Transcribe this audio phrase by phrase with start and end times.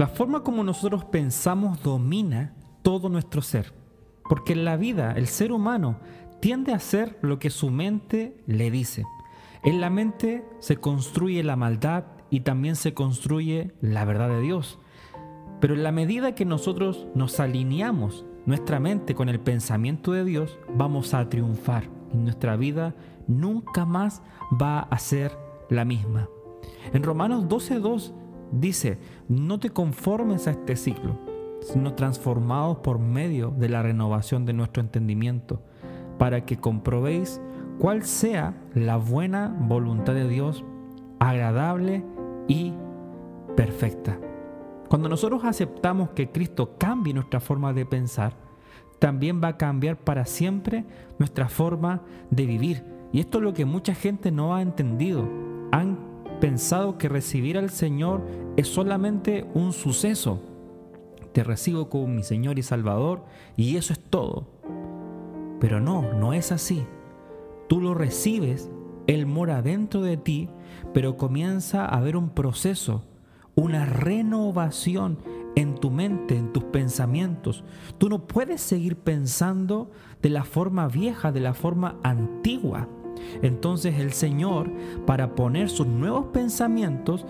[0.00, 3.74] La forma como nosotros pensamos domina todo nuestro ser.
[4.30, 5.98] Porque en la vida el ser humano
[6.40, 9.04] tiende a hacer lo que su mente le dice.
[9.62, 14.78] En la mente se construye la maldad y también se construye la verdad de Dios.
[15.60, 20.58] Pero en la medida que nosotros nos alineamos nuestra mente con el pensamiento de Dios,
[20.74, 22.94] vamos a triunfar y nuestra vida
[23.28, 25.36] nunca más va a ser
[25.68, 26.26] la misma.
[26.94, 28.14] En Romanos 12.2
[28.52, 28.98] dice,
[29.28, 31.18] no te conformes a este ciclo,
[31.62, 35.62] sino transformados por medio de la renovación de nuestro entendimiento,
[36.18, 37.40] para que comprobéis
[37.78, 40.64] cuál sea la buena voluntad de Dios,
[41.18, 42.04] agradable
[42.48, 42.72] y
[43.56, 44.18] perfecta.
[44.88, 48.34] Cuando nosotros aceptamos que Cristo cambie nuestra forma de pensar,
[48.98, 50.84] también va a cambiar para siempre
[51.18, 52.84] nuestra forma de vivir.
[53.12, 55.28] Y esto es lo que mucha gente no ha entendido.
[55.72, 56.09] Han
[56.40, 58.26] pensado que recibir al Señor
[58.56, 60.40] es solamente un suceso.
[61.32, 63.22] Te recibo como mi Señor y Salvador
[63.56, 64.48] y eso es todo.
[65.60, 66.84] Pero no, no es así.
[67.68, 68.70] Tú lo recibes,
[69.06, 70.48] Él mora dentro de ti,
[70.92, 73.04] pero comienza a haber un proceso,
[73.54, 75.18] una renovación
[75.54, 77.62] en tu mente, en tus pensamientos.
[77.98, 79.90] Tú no puedes seguir pensando
[80.22, 82.88] de la forma vieja, de la forma antigua.
[83.42, 84.70] Entonces el Señor,
[85.06, 87.24] para poner sus nuevos pensamientos,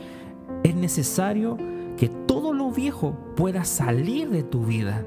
[0.63, 1.57] es necesario
[1.97, 5.05] que todo lo viejo pueda salir de tu vida.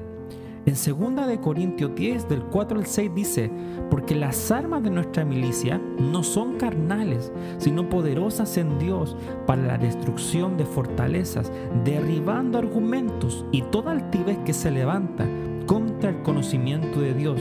[0.66, 3.50] En 2 de Corintios 10 del 4 al 6 dice,
[3.90, 9.14] porque las armas de nuestra milicia no son carnales, sino poderosas en Dios
[9.46, 11.52] para la destrucción de fortalezas,
[11.84, 15.26] derribando argumentos y toda altivez que se levanta
[15.66, 17.40] contra el conocimiento de Dios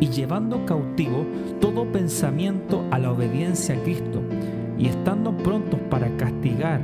[0.00, 1.24] y llevando cautivo
[1.60, 4.22] todo pensamiento a la obediencia a Cristo
[4.78, 6.80] y estando prontos para castigar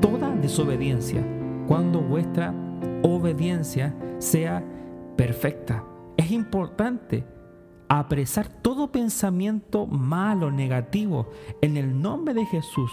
[0.00, 1.22] toda desobediencia
[1.66, 2.54] cuando vuestra
[3.02, 4.64] obediencia sea
[5.16, 5.84] perfecta.
[6.16, 7.24] Es importante
[7.88, 11.28] apresar todo pensamiento malo, negativo,
[11.60, 12.90] en el nombre de Jesús.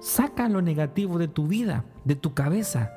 [0.00, 2.92] Saca lo negativo de tu vida, de tu cabeza,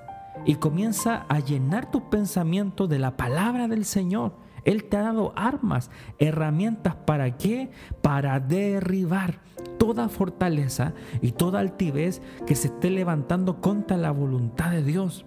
[0.46, 4.34] y comienza a llenar tus pensamientos de la palabra del Señor.
[4.66, 7.72] Él te ha dado armas, herramientas para qué?
[8.02, 9.42] Para derribar
[9.78, 15.26] toda fortaleza y toda altivez que se esté levantando contra la voluntad de Dios.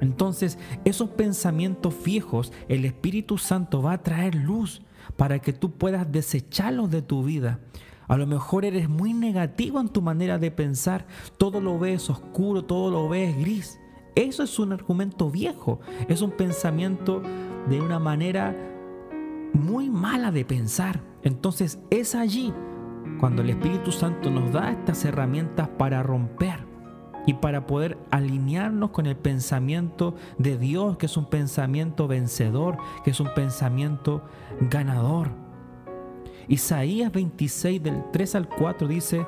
[0.00, 4.82] Entonces, esos pensamientos viejos, el Espíritu Santo va a traer luz
[5.16, 7.60] para que tú puedas desecharlos de tu vida.
[8.08, 11.06] A lo mejor eres muy negativo en tu manera de pensar,
[11.38, 13.78] todo lo ves oscuro, todo lo ves gris.
[14.16, 17.22] Eso es un argumento viejo, es un pensamiento
[17.68, 18.54] de una manera
[19.52, 21.00] muy mala de pensar.
[21.22, 22.52] Entonces es allí
[23.18, 26.70] cuando el Espíritu Santo nos da estas herramientas para romper
[27.26, 33.10] y para poder alinearnos con el pensamiento de Dios, que es un pensamiento vencedor, que
[33.10, 34.24] es un pensamiento
[34.70, 35.28] ganador.
[36.48, 39.26] Isaías 26 del 3 al 4 dice,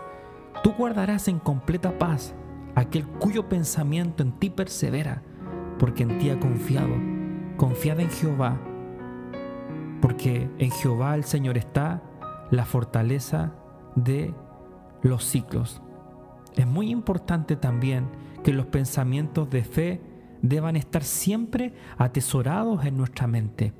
[0.63, 2.35] tú guardarás en completa paz
[2.75, 5.23] aquel cuyo pensamiento en ti persevera,
[5.79, 7.12] porque en ti ha confiado.
[7.57, 8.59] Confiad en Jehová,
[10.01, 12.03] porque en Jehová el Señor está
[12.51, 13.53] la fortaleza
[13.95, 14.35] de
[15.03, 15.83] los ciclos.
[16.57, 18.09] Es muy importante también
[18.43, 20.01] que los pensamientos de fe
[20.43, 23.73] deban estar siempre atesorados en nuestra mente.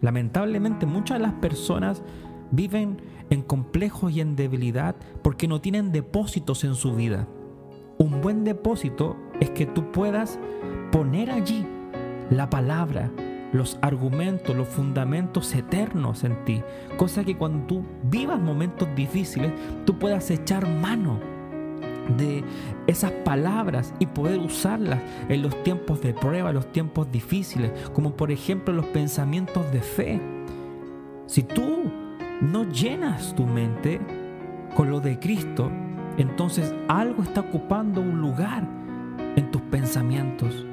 [0.00, 2.02] Lamentablemente muchas de las personas
[2.50, 7.26] viven en complejos y en debilidad porque no tienen depósitos en su vida.
[7.98, 10.38] Un buen depósito es que tú puedas
[10.92, 11.66] poner allí
[12.30, 13.10] la palabra,
[13.52, 16.62] los argumentos, los fundamentos eternos en ti.
[16.96, 19.52] Cosa que cuando tú vivas momentos difíciles,
[19.84, 21.20] tú puedas echar mano
[22.18, 22.44] de
[22.86, 28.30] esas palabras y poder usarlas en los tiempos de prueba, los tiempos difíciles, como por
[28.30, 30.20] ejemplo los pensamientos de fe.
[31.26, 31.84] Si tú
[32.40, 34.00] no llenas tu mente
[34.76, 35.70] con lo de Cristo,
[36.18, 38.68] entonces algo está ocupando un lugar
[39.36, 40.66] en tus pensamientos.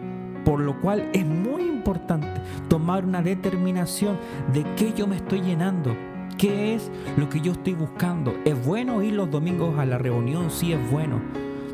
[0.45, 2.27] Por lo cual es muy importante
[2.67, 4.17] tomar una determinación
[4.53, 5.95] de qué yo me estoy llenando
[6.41, 8.33] ¿Qué es lo que yo estoy buscando?
[8.45, 10.49] ¿Es bueno ir los domingos a la reunión?
[10.49, 11.21] Sí, es bueno.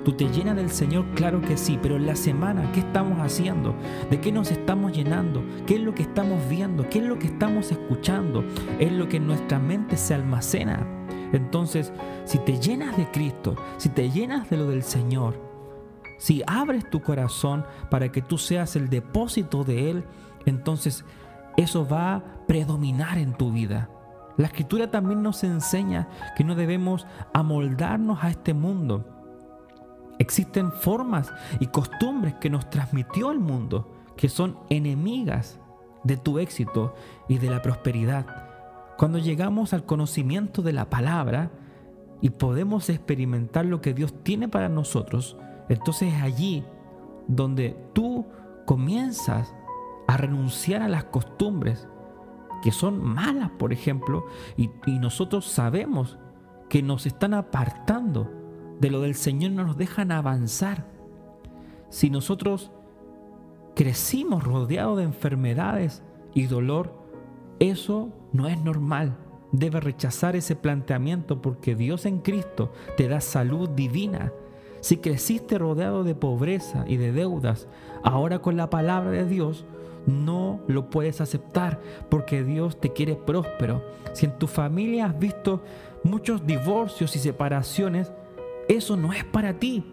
[0.03, 1.05] ¿Tú te llenas del Señor?
[1.15, 3.75] Claro que sí, pero en la semana, ¿qué estamos haciendo?
[4.09, 5.41] ¿De qué nos estamos llenando?
[5.65, 6.89] ¿Qué es lo que estamos viendo?
[6.89, 8.43] ¿Qué es lo que estamos escuchando?
[8.77, 10.85] Es lo que en nuestra mente se almacena.
[11.31, 11.93] Entonces,
[12.25, 15.46] si te llenas de Cristo, si te llenas de lo del Señor,
[16.17, 20.03] si abres tu corazón para que tú seas el depósito de Él,
[20.45, 21.05] entonces
[21.57, 23.89] eso va a predominar en tu vida.
[24.37, 29.05] La escritura también nos enseña que no debemos amoldarnos a este mundo.
[30.19, 35.59] Existen formas y costumbres que nos transmitió el mundo que son enemigas
[36.03, 36.95] de tu éxito
[37.27, 38.25] y de la prosperidad.
[38.97, 41.51] Cuando llegamos al conocimiento de la palabra
[42.21, 45.37] y podemos experimentar lo que Dios tiene para nosotros,
[45.69, 46.63] entonces es allí
[47.27, 48.25] donde tú
[48.65, 49.53] comienzas
[50.07, 51.87] a renunciar a las costumbres
[52.61, 54.25] que son malas, por ejemplo,
[54.55, 54.69] y,
[54.99, 56.17] nosotros sabemos
[56.69, 58.31] que nos están apartando
[58.79, 60.87] de lo del Señor, no nos dejan avanzar.
[61.89, 62.71] Si nosotros
[63.75, 66.03] crecimos rodeados de enfermedades
[66.33, 66.93] y dolor,
[67.59, 69.17] eso no es normal.
[69.51, 74.33] Debe rechazar ese planteamiento porque Dios en Cristo te da salud divina.
[74.81, 77.67] Si creciste rodeado de pobreza y de deudas,
[78.03, 79.65] ahora con la palabra de Dios
[80.05, 81.79] no lo puedes aceptar
[82.09, 83.83] porque Dios te quiere próspero.
[84.13, 85.61] Si en tu familia has visto
[86.03, 88.11] muchos divorcios y separaciones,
[88.69, 89.83] eso no es para ti.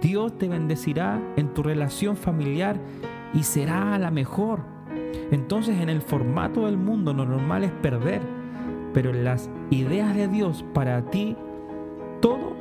[0.00, 2.78] Dios te bendecirá en tu relación familiar
[3.32, 4.60] y será la mejor.
[5.30, 8.22] Entonces en el formato del mundo lo normal es perder,
[8.92, 11.36] pero en las ideas de Dios para ti,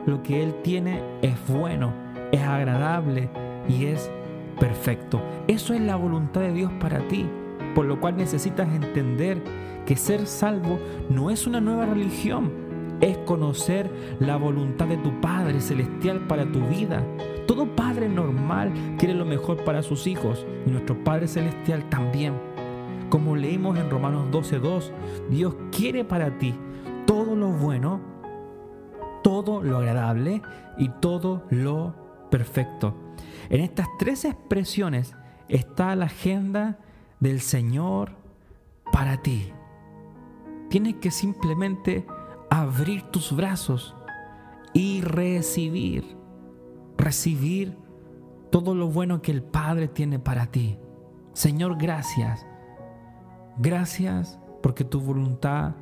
[0.06, 1.94] lo que Él tiene es bueno,
[2.32, 3.30] es agradable
[3.68, 4.12] y es
[4.60, 5.22] perfecto.
[5.48, 7.26] Eso es la voluntad de Dios para ti,
[7.76, 9.42] por lo cual necesitas entender
[9.86, 10.80] que ser salvo
[11.10, 12.52] no es una nueva religión,
[13.02, 13.90] es conocer
[14.20, 17.04] la voluntad de tu Padre Celestial para tu vida.
[17.48, 22.34] Todo padre normal quiere lo mejor para sus hijos y nuestro Padre Celestial también.
[23.10, 24.92] Como leímos en Romanos 12.2,
[25.30, 26.56] Dios quiere para ti
[27.06, 28.00] todo lo bueno,
[29.24, 30.42] todo lo agradable
[30.78, 31.96] y todo lo
[32.30, 32.96] perfecto.
[33.50, 35.16] En estas tres expresiones
[35.48, 36.80] está la agenda
[37.20, 38.12] del Señor
[38.92, 39.52] para ti.
[40.70, 42.06] Tienes que simplemente
[42.50, 43.96] abrir tus brazos
[44.74, 46.18] y recibir,
[46.98, 47.78] recibir
[48.50, 50.78] todo lo bueno que el Padre tiene para ti.
[51.34, 52.46] Señor, gracias.
[53.58, 55.76] Gracias porque tu voluntad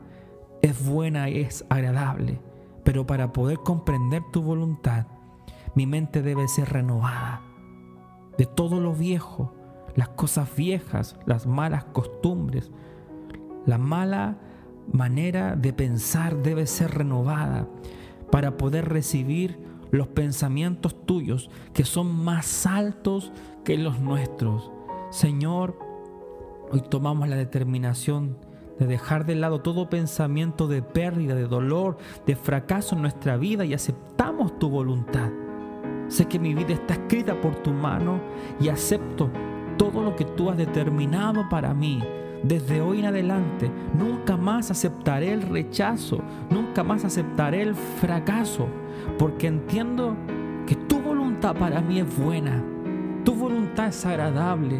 [0.61, 2.39] es buena y es agradable.
[2.83, 5.07] Pero para poder comprender tu voluntad,
[5.75, 7.41] mi mente debe ser renovada
[8.37, 9.53] de todo lo viejo,
[9.95, 12.71] las cosas viejas, las malas costumbres,
[13.65, 14.37] la mala
[14.91, 17.67] manera de pensar debe ser renovada
[18.31, 19.59] para poder recibir
[19.91, 23.31] los pensamientos tuyos que son más altos
[23.63, 24.71] que los nuestros.
[25.09, 25.77] Señor,
[26.71, 28.37] hoy tomamos la determinación
[28.81, 33.63] de dejar de lado todo pensamiento de pérdida, de dolor, de fracaso en nuestra vida
[33.63, 35.29] y aceptamos tu voluntad.
[36.07, 38.19] Sé que mi vida está escrita por tu mano
[38.59, 39.29] y acepto
[39.77, 42.01] todo lo que tú has determinado para mí
[42.43, 48.67] desde hoy en adelante nunca más aceptaré el rechazo, nunca más aceptaré el fracaso,
[49.19, 50.15] porque entiendo
[50.65, 52.63] que tu voluntad para mí es buena,
[53.23, 54.79] tu voluntad es agradable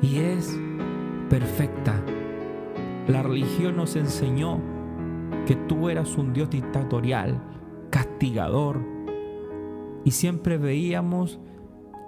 [0.00, 0.58] y es
[1.28, 2.00] perfecta.
[3.08, 4.60] La religión nos enseñó
[5.46, 7.42] que tú eras un Dios dictatorial,
[7.90, 8.80] castigador,
[10.04, 11.40] y siempre veíamos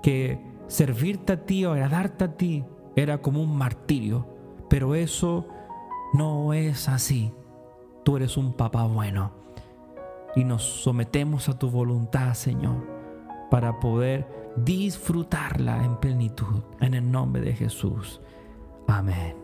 [0.03, 2.65] que servirte a ti o agradarte a ti
[2.97, 4.27] era como un martirio.
[4.69, 5.47] Pero eso
[6.13, 7.33] no es así.
[8.05, 9.33] Tú eres un papá bueno.
[10.37, 12.85] Y nos sometemos a tu voluntad, Señor,
[13.51, 16.63] para poder disfrutarla en plenitud.
[16.81, 18.21] En el nombre de Jesús.
[18.89, 19.44] Amén.